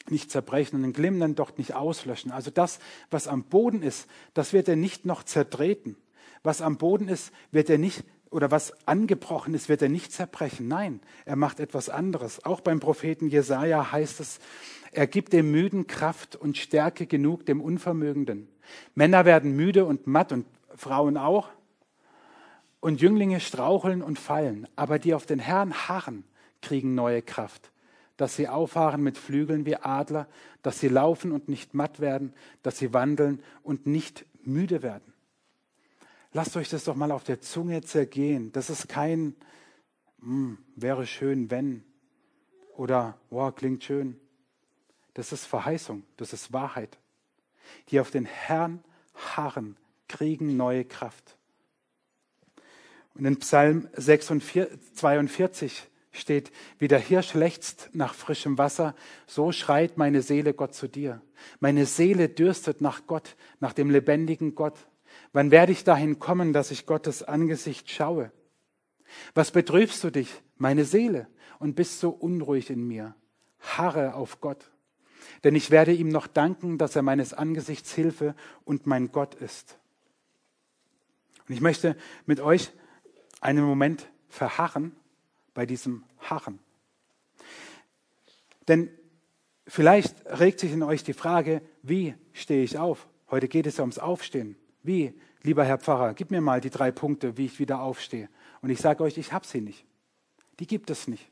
[0.09, 2.33] nicht zerbrechen und den glimmenden Docht nicht auslöschen.
[2.33, 5.97] Also das, was am Boden ist, das wird er nicht noch zertreten.
[6.43, 10.67] Was am Boden ist, wird er nicht, oder was angebrochen ist, wird er nicht zerbrechen.
[10.67, 12.45] Nein, er macht etwas anderes.
[12.45, 14.41] Auch beim Propheten Jesaja heißt es,
[14.91, 18.49] er gibt dem Müden Kraft und Stärke genug dem Unvermögenden.
[18.97, 21.49] Männer werden müde und matt und Frauen auch
[22.81, 26.25] und Jünglinge straucheln und fallen, aber die auf den Herrn harren,
[26.63, 27.71] kriegen neue Kraft,
[28.17, 30.29] dass sie auffahren mit Flügeln wie Adler,
[30.63, 35.13] dass sie laufen und nicht matt werden, dass sie wandeln und nicht müde werden.
[36.33, 38.53] Lasst euch das doch mal auf der Zunge zergehen.
[38.53, 39.35] Das ist kein
[40.21, 41.85] hm, wäre schön, wenn
[42.77, 44.21] oder wow, klingt schön.
[45.15, 46.99] Das ist Verheißung, das ist Wahrheit.
[47.89, 48.83] Die auf den Herrn
[49.15, 49.77] harren,
[50.09, 51.37] kriegen neue Kraft.
[53.15, 58.95] Und in Psalm 42 steht, wie der Hirsch lechzt nach frischem Wasser,
[59.27, 61.21] so schreit meine Seele Gott zu dir.
[61.61, 64.79] Meine Seele dürstet nach Gott, nach dem lebendigen Gott.
[65.33, 68.33] Wann werde ich dahin kommen, dass ich Gottes Angesicht schaue?
[69.35, 73.15] Was betrübst du dich, meine Seele, und bist so unruhig in mir?
[73.61, 74.71] Harre auf Gott.
[75.45, 79.79] Denn ich werde ihm noch danken, dass er meines Angesichts Hilfe und mein Gott ist.
[81.49, 81.97] Und ich möchte
[82.27, 82.71] mit euch
[83.41, 84.95] einen Moment verharren
[85.55, 86.59] bei diesem Harren.
[88.69, 88.91] Denn
[89.67, 93.09] vielleicht regt sich in euch die Frage, wie stehe ich auf?
[93.31, 94.57] Heute geht es ja ums Aufstehen.
[94.83, 98.29] Wie, lieber Herr Pfarrer, gib mir mal die drei Punkte, wie ich wieder aufstehe.
[98.63, 99.85] Und ich sage euch, ich habe sie nicht.
[100.59, 101.31] Die gibt es nicht.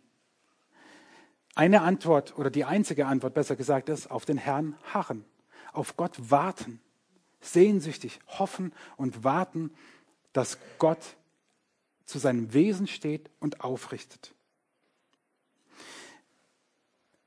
[1.54, 5.24] Eine Antwort oder die einzige Antwort, besser gesagt, ist auf den Herrn harren,
[5.72, 6.80] auf Gott warten,
[7.40, 9.72] sehnsüchtig hoffen und warten,
[10.32, 11.16] dass Gott
[12.08, 14.34] zu seinem Wesen steht und aufrichtet.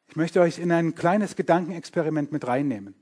[0.07, 2.95] Ich möchte euch in ein kleines Gedankenexperiment mit reinnehmen.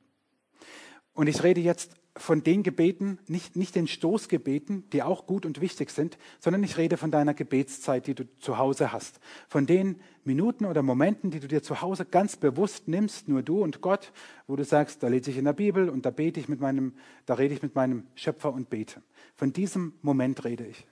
[1.13, 5.61] Und ich rede jetzt von den Gebeten, nicht, nicht den Stoßgebeten, die auch gut und
[5.61, 9.21] wichtig sind, sondern ich rede von deiner Gebetszeit, die du zu Hause hast.
[9.47, 13.63] Von den Minuten oder Momenten, die du dir zu Hause ganz bewusst nimmst, nur du
[13.63, 14.11] und Gott,
[14.47, 16.93] wo du sagst, da lese ich in der Bibel und da bete ich mit meinem,
[17.25, 19.01] da rede ich mit meinem Schöpfer und bete.
[19.37, 20.85] Von diesem Moment rede ich.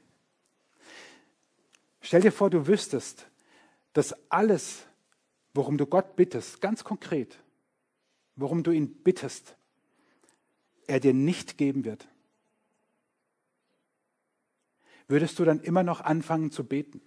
[2.08, 3.28] Stell dir vor, du wüsstest,
[3.92, 4.86] dass alles,
[5.54, 7.38] worum du Gott bittest, ganz konkret,
[8.38, 9.58] worum du ihn bittest,
[10.88, 12.08] er dir nicht geben wird.
[15.10, 17.02] Würdest du dann immer noch anfangen zu beten?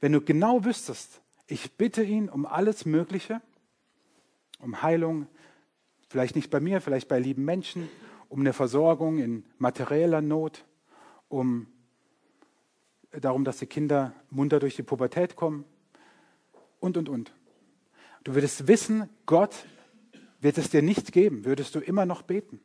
[0.00, 3.40] Wenn du genau wüsstest, ich bitte ihn um alles Mögliche,
[4.58, 5.28] um Heilung,
[6.08, 7.88] vielleicht nicht bei mir, vielleicht bei lieben Menschen,
[8.28, 10.64] um eine Versorgung in materieller Not,
[11.28, 11.68] um
[13.20, 15.64] darum, dass die Kinder munter durch die Pubertät kommen
[16.80, 17.32] und, und, und.
[18.24, 19.66] Du würdest wissen, Gott
[20.40, 22.60] wird es dir nicht geben, würdest du immer noch beten.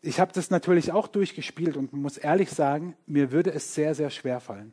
[0.00, 4.10] Ich habe das natürlich auch durchgespielt und muss ehrlich sagen, mir würde es sehr, sehr
[4.10, 4.72] schwer fallen.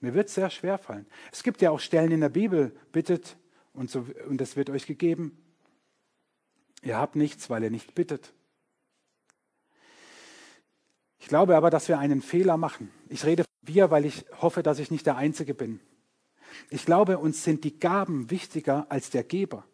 [0.00, 1.06] Mir wird es sehr schwer fallen.
[1.30, 3.36] Es gibt ja auch Stellen in der Bibel, bittet
[3.72, 5.38] und, so, und es wird euch gegeben.
[6.82, 8.32] Ihr habt nichts, weil ihr nicht bittet.
[11.32, 12.90] Ich glaube aber, dass wir einen Fehler machen.
[13.08, 15.80] Ich rede von wir, weil ich hoffe, dass ich nicht der Einzige bin.
[16.68, 19.64] Ich glaube, uns sind die Gaben wichtiger als der Geber.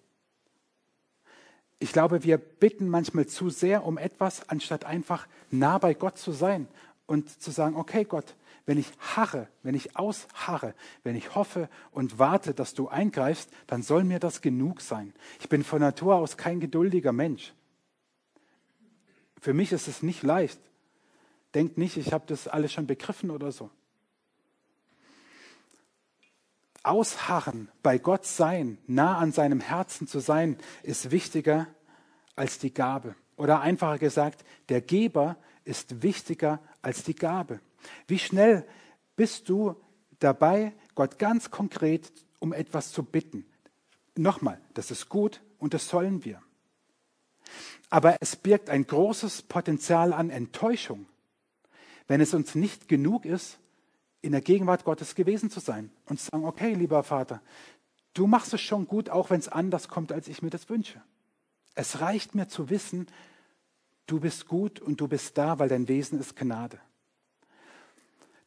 [1.80, 6.30] Ich glaube, wir bitten manchmal zu sehr um etwas, anstatt einfach nah bei Gott zu
[6.30, 6.68] sein
[7.06, 12.20] und zu sagen, okay Gott, wenn ich harre, wenn ich ausharre, wenn ich hoffe und
[12.20, 15.12] warte, dass du eingreifst, dann soll mir das genug sein.
[15.40, 17.52] Ich bin von Natur aus kein geduldiger Mensch.
[19.40, 20.60] Für mich ist es nicht leicht.
[21.54, 23.70] Denkt nicht, ich habe das alles schon begriffen oder so.
[26.82, 31.66] Ausharren, bei Gott sein, nah an seinem Herzen zu sein, ist wichtiger
[32.36, 33.14] als die Gabe.
[33.36, 37.60] Oder einfacher gesagt, der Geber ist wichtiger als die Gabe.
[38.06, 38.66] Wie schnell
[39.16, 39.76] bist du
[40.18, 43.44] dabei, Gott ganz konkret um etwas zu bitten?
[44.16, 46.42] Nochmal, das ist gut und das sollen wir.
[47.90, 51.06] Aber es birgt ein großes Potenzial an Enttäuschung,
[52.08, 53.58] wenn es uns nicht genug ist,
[54.20, 57.40] in der Gegenwart Gottes gewesen zu sein und zu sagen, okay, lieber Vater,
[58.14, 61.00] du machst es schon gut, auch wenn es anders kommt, als ich mir das wünsche.
[61.74, 63.06] Es reicht mir zu wissen,
[64.06, 66.80] du bist gut und du bist da, weil dein Wesen ist Gnade.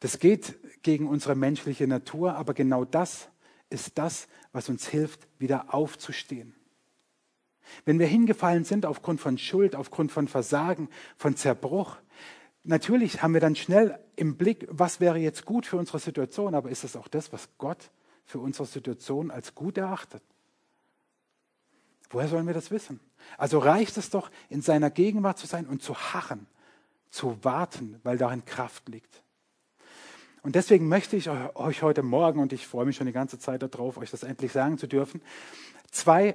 [0.00, 3.30] Das geht gegen unsere menschliche Natur, aber genau das
[3.70, 6.54] ist das, was uns hilft, wieder aufzustehen.
[7.84, 11.96] Wenn wir hingefallen sind aufgrund von Schuld, aufgrund von Versagen, von Zerbruch,
[12.64, 16.70] Natürlich haben wir dann schnell im Blick, was wäre jetzt gut für unsere Situation, aber
[16.70, 17.90] ist es auch das, was Gott
[18.24, 20.22] für unsere Situation als gut erachtet?
[22.10, 23.00] Woher sollen wir das wissen?
[23.38, 26.46] Also reicht es doch, in seiner Gegenwart zu sein und zu harren,
[27.10, 29.22] zu warten, weil darin Kraft liegt.
[30.42, 33.62] Und deswegen möchte ich euch heute Morgen, und ich freue mich schon die ganze Zeit
[33.62, 35.22] darauf, euch das endlich sagen zu dürfen,
[35.90, 36.34] zwei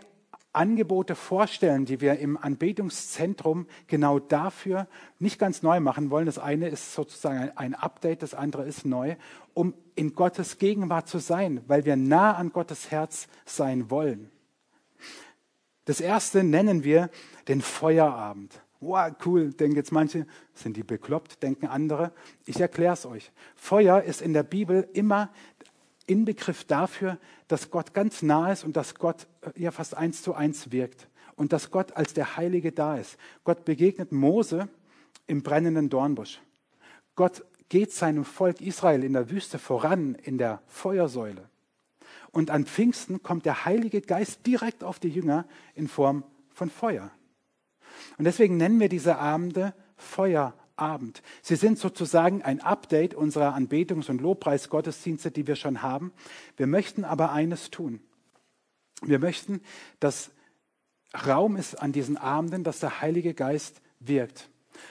[0.58, 4.88] Angebote vorstellen, die wir im Anbetungszentrum genau dafür
[5.20, 6.26] nicht ganz neu machen wollen.
[6.26, 9.16] Das eine ist sozusagen ein Update, das andere ist neu,
[9.54, 14.32] um in Gottes Gegenwart zu sein, weil wir nah an Gottes Herz sein wollen.
[15.86, 17.10] Das erste nennen wir
[17.48, 18.60] den Feuerabend.
[18.80, 22.12] Wow, cool, denken jetzt manche, sind die bekloppt, denken andere.
[22.46, 23.32] Ich erkläre es euch.
[23.56, 25.32] Feuer ist in der Bibel immer
[26.08, 27.18] Inbegriff dafür,
[27.48, 31.08] dass Gott ganz nah ist und dass Gott äh, ja fast eins zu eins wirkt
[31.36, 33.18] und dass Gott als der Heilige da ist.
[33.44, 34.68] Gott begegnet Mose
[35.28, 36.42] im brennenden Dornbusch.
[37.16, 41.50] Gott geht seinem Volk Israel in der Wüste voran in der Feuersäule.
[42.32, 47.12] Und an Pfingsten kommt der Heilige Geist direkt auf die Jünger in Form von Feuer.
[48.18, 51.22] Und deswegen nennen wir diese Abende Feuer Abend.
[51.42, 56.14] Sie sind sozusagen ein Update unserer Anbetungs- und Lobpreisgottesdienste, die wir schon haben.
[56.56, 58.00] Wir möchten aber eines tun.
[59.02, 59.62] Wir möchten,
[60.00, 60.32] dass
[61.26, 64.50] Raum ist an diesen Abenden, dass der Heilige Geist wirkt.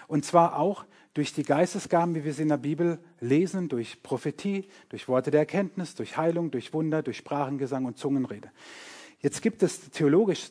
[0.08, 4.68] Und zwar auch durch die Geistesgaben, wie wir sie in der Bibel lesen, durch Prophetie,
[4.90, 8.50] durch Worte der Erkenntnis, durch Heilung, durch Wunder, durch Sprachengesang und Zungenrede.
[9.20, 10.50] Jetzt gibt es theologisch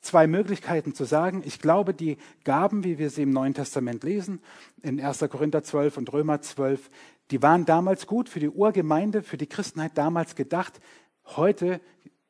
[0.00, 4.40] zwei Möglichkeiten zu sagen, ich glaube, die Gaben, wie wir sie im Neuen Testament lesen,
[4.82, 5.20] in 1.
[5.30, 6.90] Korinther 12 und Römer 12,
[7.30, 10.80] die waren damals gut für die Urgemeinde, für die Christenheit damals gedacht.
[11.24, 11.80] Heute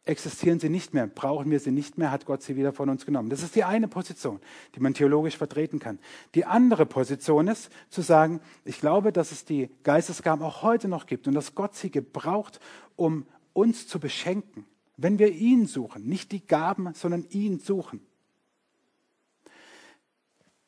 [0.08, 3.04] existieren sie nicht mehr, brauchen wir sie nicht mehr, hat Gott sie wieder von uns
[3.04, 3.28] genommen.
[3.28, 4.40] Das ist die eine Position,
[4.74, 5.98] die man theologisch vertreten kann.
[6.34, 11.06] Die andere Position ist zu sagen, ich glaube, dass es die Geistesgaben auch heute noch
[11.06, 12.58] gibt und dass Gott sie gebraucht,
[12.96, 14.64] um uns zu beschenken,
[14.98, 18.00] wenn wir ihn suchen, nicht die Gaben, sondern ihn suchen.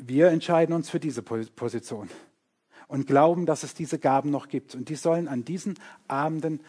[0.06, 2.08] wir entscheiden uns für diese Position
[2.88, 4.74] und glauben, dass es diese Gaben noch gibt.
[4.74, 6.60] Und die sollen an diesen Abenden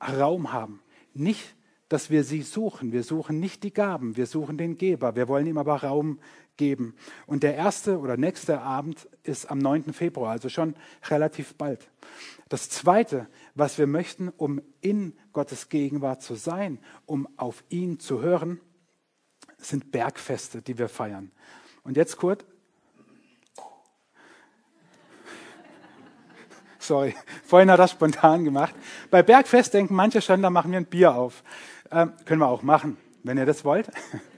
[0.00, 0.80] Raum haben.
[1.14, 1.54] Nicht,
[1.88, 2.92] dass wir sie suchen.
[2.92, 5.14] Wir suchen nicht die Gaben, wir suchen den Geber.
[5.14, 6.18] Wir wollen ihm aber Raum
[6.56, 6.94] geben.
[7.26, 9.92] Und der erste oder nächste Abend ist am 9.
[9.92, 10.74] Februar, also schon
[11.08, 11.88] relativ bald.
[12.48, 18.20] Das zweite, was wir möchten, um in Gottes Gegenwart zu sein, um auf ihn zu
[18.20, 18.60] hören,
[19.58, 21.30] sind Bergfeste, die wir feiern.
[21.84, 22.44] Und jetzt Kurt.
[26.78, 28.74] Sorry, vorhin hat er das spontan gemacht.
[29.10, 31.42] Bei Bergfest denken manche schon, da machen wir ein Bier auf.
[31.90, 33.90] Ähm, können wir auch machen, wenn ihr das wollt.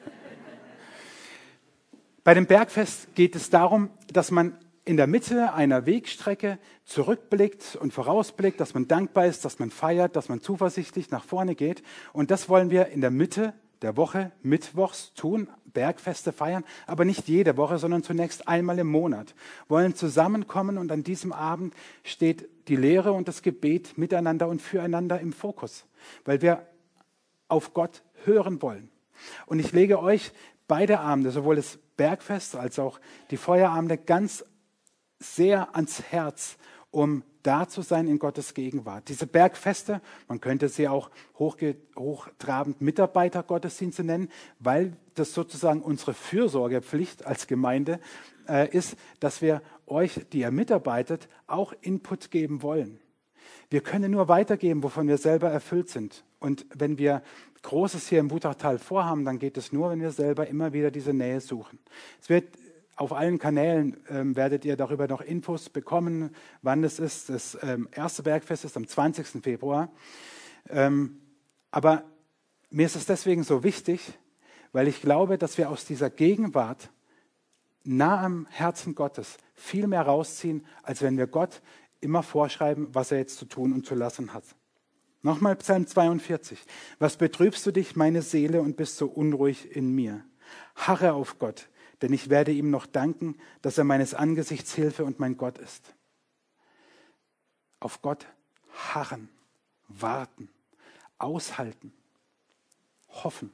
[2.25, 4.57] Bei dem Bergfest geht es darum, dass man
[4.87, 10.17] in der Mitte einer Wegstrecke zurückblickt und vorausblickt, dass man dankbar ist, dass man feiert,
[10.17, 11.83] dass man zuversichtlich nach vorne geht.
[12.15, 17.29] Und das wollen wir in der Mitte der Woche mittwochs tun, Bergfeste feiern, aber nicht
[17.29, 19.35] jede Woche, sondern zunächst einmal im Monat.
[19.69, 25.21] Wollen zusammenkommen und an diesem Abend steht die Lehre und das Gebet miteinander und füreinander
[25.21, 25.85] im Fokus,
[26.25, 26.67] weil wir
[27.49, 28.89] auf Gott hören wollen.
[29.47, 30.33] Und ich lege euch
[30.68, 33.00] beide Abende, sowohl das Bergfest als auch
[33.31, 34.44] die Feuerabende, ganz
[35.18, 36.57] sehr ans Herz,
[36.90, 39.09] um da zu sein in Gottes Gegenwart.
[39.09, 47.46] Diese Bergfeste, man könnte sie auch hochtrabend Mitarbeitergottesdienste nennen, weil das sozusagen unsere Fürsorgepflicht als
[47.46, 48.00] Gemeinde
[48.48, 52.98] äh, ist, dass wir euch, die ihr mitarbeitet, auch Input geben wollen.
[53.68, 56.24] Wir können nur weitergeben, wovon wir selber erfüllt sind.
[56.38, 57.22] Und wenn wir
[57.64, 61.12] Großes hier im Wutachtal vorhaben, dann geht es nur, wenn wir selber immer wieder diese
[61.12, 61.79] Nähe suchen.
[62.20, 62.46] Es wird
[62.96, 67.29] auf allen Kanälen ähm, werdet ihr darüber noch Infos bekommen, wann es ist.
[67.29, 69.42] Das ähm, erste Bergfest ist am 20.
[69.42, 69.90] Februar.
[70.68, 71.20] Ähm,
[71.70, 72.05] aber
[72.70, 74.12] mir ist es deswegen so wichtig,
[74.72, 76.90] weil ich glaube, dass wir aus dieser Gegenwart
[77.83, 81.62] nah am Herzen Gottes viel mehr rausziehen, als wenn wir Gott
[82.00, 84.44] immer vorschreiben, was er jetzt zu tun und zu lassen hat.
[85.25, 86.63] Nochmal Psalm 42.
[86.99, 90.23] Was betrübst du dich, meine Seele, und bist so unruhig in mir?
[90.77, 91.71] Harre auf Gott,
[92.03, 95.95] denn ich werde ihm noch danken, dass er meines Angesichts Hilfe und mein Gott ist.
[97.81, 98.27] Auf Gott
[98.93, 99.31] harren,
[99.89, 100.51] warten,
[101.17, 101.95] aushalten,
[103.09, 103.51] hoffen.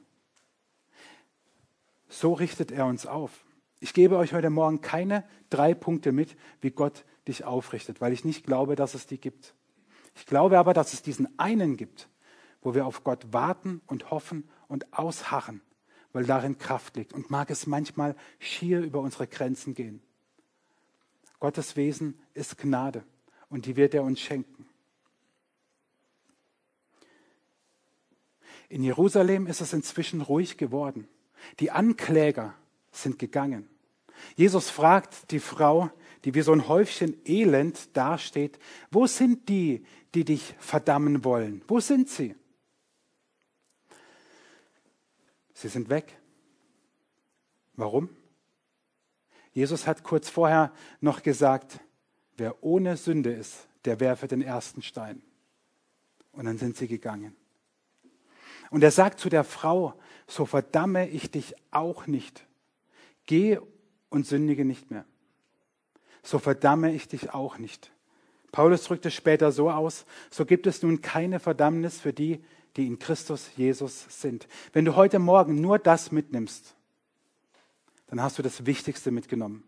[2.09, 3.45] So richtet er uns auf.
[3.79, 8.25] Ich gebe euch heute Morgen keine drei Punkte mit, wie Gott dich aufrichtet, weil ich
[8.25, 9.55] nicht glaube, dass es die gibt.
[10.15, 12.09] Ich glaube aber, dass es diesen einen gibt,
[12.61, 15.61] wo wir auf Gott warten und hoffen und ausharren,
[16.13, 17.13] weil darin Kraft liegt.
[17.13, 20.01] Und mag es manchmal schier über unsere Grenzen gehen.
[21.39, 23.03] Gottes Wesen ist Gnade
[23.49, 24.67] und die wird er uns schenken.
[28.69, 31.07] In Jerusalem ist es inzwischen ruhig geworden.
[31.59, 32.53] Die Ankläger
[32.91, 33.67] sind gegangen.
[34.35, 35.89] Jesus fragt die Frau,
[36.23, 38.59] die wie so ein Häufchen Elend dasteht,
[38.91, 41.63] wo sind die, die dich verdammen wollen?
[41.67, 42.35] Wo sind sie?
[45.53, 46.17] Sie sind weg.
[47.75, 48.09] Warum?
[49.53, 51.79] Jesus hat kurz vorher noch gesagt,
[52.37, 55.21] wer ohne Sünde ist, der werfe den ersten Stein.
[56.31, 57.35] Und dann sind sie gegangen.
[58.69, 62.45] Und er sagt zu der Frau, so verdamme ich dich auch nicht.
[63.25, 63.59] Geh
[64.09, 65.05] und sündige nicht mehr.
[66.23, 67.91] So verdamme ich dich auch nicht.
[68.51, 72.43] Paulus drückt es später so aus, so gibt es nun keine Verdammnis für die,
[72.75, 74.47] die in Christus Jesus sind.
[74.73, 76.75] Wenn du heute Morgen nur das mitnimmst,
[78.07, 79.63] dann hast du das Wichtigste mitgenommen.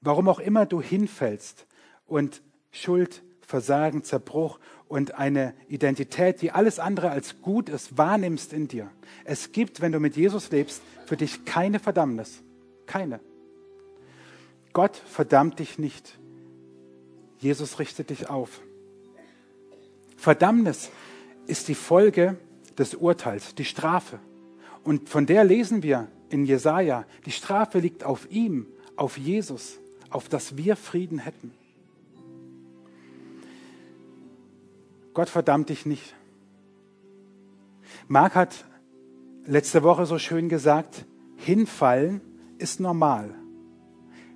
[0.00, 1.66] Warum auch immer du hinfällst
[2.06, 8.68] und Schuld, Versagen, Zerbruch und eine Identität, die alles andere als gut ist, wahrnimmst in
[8.68, 8.90] dir.
[9.24, 12.42] Es gibt, wenn du mit Jesus lebst, für dich keine Verdammnis.
[12.86, 13.20] Keine.
[14.72, 16.18] Gott verdammt dich nicht.
[17.38, 18.60] Jesus richtet dich auf.
[20.16, 20.90] Verdammnis
[21.46, 22.38] ist die Folge
[22.78, 24.18] des Urteils, die Strafe.
[24.84, 29.78] Und von der lesen wir in Jesaja: Die Strafe liegt auf ihm, auf Jesus,
[30.10, 31.52] auf dass wir Frieden hätten.
[35.12, 36.14] Gott verdammt dich nicht.
[38.08, 38.64] Mark hat
[39.44, 41.04] letzte Woche so schön gesagt:
[41.36, 42.20] Hinfallen
[42.58, 43.34] ist normal.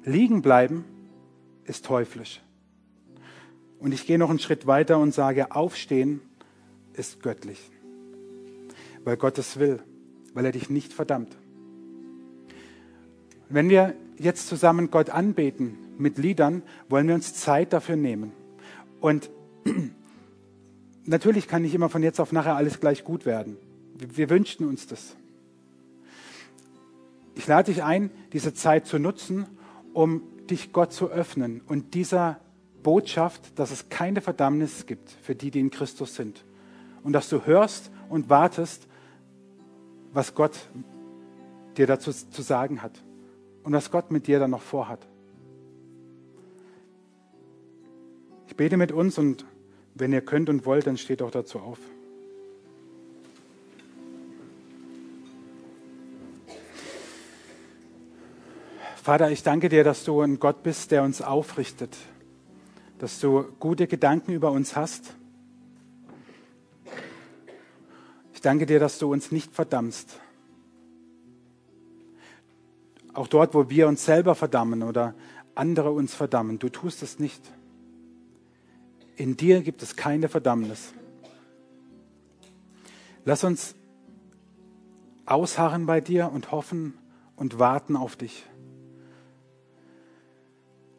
[0.07, 0.85] Liegen bleiben
[1.65, 2.41] ist teuflisch.
[3.81, 6.21] Und ich gehe noch einen Schritt weiter und sage, aufstehen
[6.95, 7.59] ist göttlich.
[9.05, 9.83] Weil Gott es will,
[10.33, 11.37] weil er dich nicht verdammt.
[13.49, 18.33] Wenn wir jetzt zusammen Gott anbeten mit Liedern, wollen wir uns Zeit dafür nehmen.
[19.01, 19.29] Und
[21.05, 23.57] natürlich kann nicht immer von jetzt auf nachher alles gleich gut werden.
[23.99, 25.17] Wir wünschten uns das.
[27.35, 29.47] Ich lade dich ein, diese Zeit zu nutzen,
[29.97, 30.21] um
[30.51, 32.39] dich Gott zu öffnen und dieser
[32.83, 36.45] Botschaft, dass es keine Verdammnis gibt für die, die in Christus sind.
[37.03, 38.89] Und dass du hörst und wartest,
[40.13, 40.53] was Gott
[41.79, 43.03] dir dazu zu sagen hat
[43.63, 45.01] und was Gott mit dir dann noch vorhat.
[48.49, 49.47] Ich bete mit uns und
[49.95, 51.79] wenn ihr könnt und wollt, dann steht auch dazu auf.
[59.07, 61.97] Vater, ich danke dir, dass du ein Gott bist, der uns aufrichtet,
[62.99, 65.15] dass du gute Gedanken über uns hast.
[68.35, 70.19] Ich danke dir, dass du uns nicht verdammst.
[73.15, 75.15] Auch dort, wo wir uns selber verdammen oder
[75.55, 77.43] andere uns verdammen, du tust es nicht.
[79.15, 80.93] In dir gibt es keine Verdammnis.
[83.25, 83.77] Lass uns
[85.27, 86.95] ausharren bei dir und hoffen
[87.37, 88.45] und warten auf dich.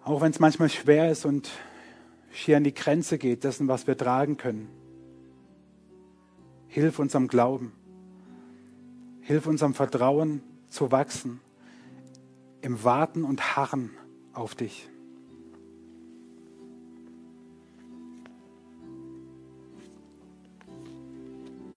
[0.07, 1.51] Auch wenn es manchmal schwer ist und
[2.31, 4.69] schier an die Grenze geht, dessen, was wir tragen können.
[6.69, 7.73] Hilf unserem Glauben.
[9.19, 11.41] Hilf unserem Vertrauen zu wachsen.
[12.61, 13.89] Im Warten und Harren
[14.31, 14.89] auf dich.